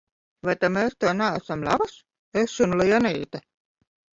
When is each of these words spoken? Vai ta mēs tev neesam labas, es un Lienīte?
Vai 0.47 0.53
ta 0.63 0.69
mēs 0.77 0.95
tev 1.03 1.13
neesam 1.19 1.67
labas, 1.69 1.93
es 2.45 2.59
un 2.67 2.75
Lienīte? 2.83 3.47